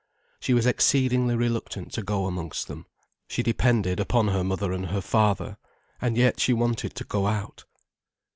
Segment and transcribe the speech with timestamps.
[0.39, 2.87] She was exceedingly reluctant to go amongst them.
[3.27, 5.57] She depended upon her mother and her father.
[6.01, 7.65] And yet she wanted to go out.